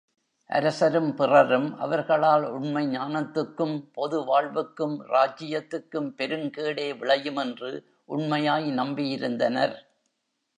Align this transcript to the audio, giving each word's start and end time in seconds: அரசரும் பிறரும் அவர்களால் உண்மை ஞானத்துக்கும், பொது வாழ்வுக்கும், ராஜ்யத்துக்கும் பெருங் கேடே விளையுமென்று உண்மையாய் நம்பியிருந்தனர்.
அரசரும் 0.49 1.15
பிறரும் 1.15 1.77
அவர்களால் 1.77 2.43
உண்மை 2.43 2.87
ஞானத்துக்கும், 2.87 3.75
பொது 3.93 4.23
வாழ்வுக்கும், 4.23 4.95
ராஜ்யத்துக்கும் 5.07 6.09
பெருங் 6.17 6.49
கேடே 6.57 6.87
விளையுமென்று 6.97 7.83
உண்மையாய் 8.05 8.71
நம்பியிருந்தனர். 8.71 9.75